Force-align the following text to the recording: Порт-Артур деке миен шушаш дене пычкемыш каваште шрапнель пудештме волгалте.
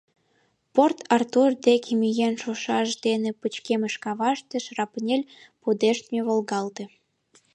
Порт-Артур 0.73 1.51
деке 1.65 1.91
миен 2.01 2.33
шушаш 2.41 2.89
дене 3.05 3.29
пычкемыш 3.39 3.93
каваште 4.03 4.57
шрапнель 4.65 5.29
пудештме 5.61 6.19
волгалте. 6.27 6.83